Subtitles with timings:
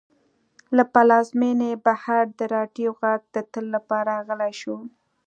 [0.75, 4.77] له پلازمېنې بهر د راډیو غږ د تل لپاره غلی شو.